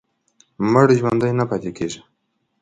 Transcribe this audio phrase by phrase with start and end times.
[0.71, 1.99] مړ ژوندی نه پاتې کېږي.